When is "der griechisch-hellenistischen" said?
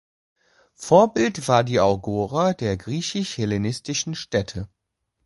2.55-4.15